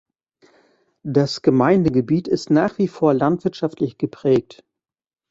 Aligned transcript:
Das 1.03 1.43
Gemeindegebiet 1.43 2.27
ist 2.27 2.49
nach 2.49 2.79
wie 2.79 2.87
vor 2.87 3.13
landwirtschaftlich 3.13 3.99
geprägt. 3.99 4.63